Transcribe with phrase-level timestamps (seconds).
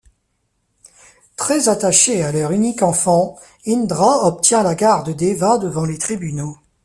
[1.35, 3.35] Très attachée à leur unique enfant,
[3.67, 6.57] Indra obtient la garde d'Eva devant les tribunaux.